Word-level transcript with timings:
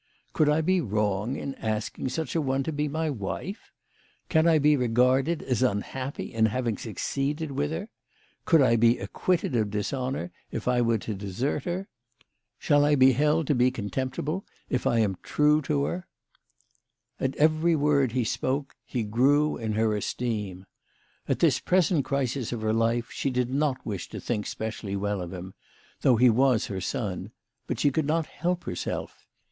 Could 0.33 0.49
I 0.49 0.61
be 0.61 0.81
wrong 0.81 1.35
in 1.35 1.53
asking 1.53 2.09
such 2.09 2.35
a 2.35 2.41
one 2.41 2.63
to 2.63 2.71
be 2.71 2.87
my 2.87 3.11
wife? 3.11 3.71
Can 4.29 4.47
I 4.47 4.57
be 4.57 4.75
regarded 4.75 5.43
as 5.43 5.61
un 5.63 5.81
happy 5.81 6.33
in 6.33 6.47
having 6.47 6.75
succeeded 6.75 7.51
with 7.51 7.69
her? 7.69 7.87
Could 8.45 8.63
I 8.63 8.77
be 8.77 8.97
acquitted 8.97 9.55
of 9.55 9.69
dishonour 9.69 10.31
if 10.49 10.67
I 10.67 10.81
were 10.81 10.97
to 10.97 11.13
desert 11.13 11.65
her? 11.65 11.87
Shall 12.57 12.83
I 12.83 12.95
be 12.95 13.11
held 13.11 13.45
to 13.45 13.53
be 13.53 13.69
contemptible 13.69 14.43
if 14.71 14.87
I 14.87 14.97
am 14.97 15.17
true 15.21 15.61
to 15.61 15.83
her?" 15.83 16.07
At 17.19 17.35
every 17.35 17.75
word 17.75 18.13
he 18.13 18.23
spoke 18.23 18.75
he 18.83 19.03
grew 19.03 19.55
in 19.55 19.73
her 19.73 19.95
esteem. 19.95 20.65
At 21.29 21.37
this 21.37 21.59
present 21.59 22.05
crisis 22.05 22.51
of 22.51 22.63
her 22.63 22.73
life 22.73 23.11
she 23.11 23.29
did 23.29 23.51
not 23.51 23.85
wish 23.85 24.09
to 24.09 24.19
think 24.19 24.47
specially 24.47 24.95
well 24.95 25.21
of 25.21 25.31
him, 25.31 25.53
though 26.01 26.15
he 26.15 26.27
was 26.31 26.65
her 26.65 26.81
son, 26.81 27.29
but 27.67 27.79
she 27.79 27.91
could 27.91 28.07
not 28.07 28.25
help 28.25 28.63
herself. 28.63 29.27